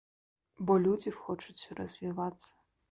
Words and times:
Бо 0.69 0.77
людзі 0.87 1.15
хочуць 1.21 1.69
развівацца. 1.83 2.51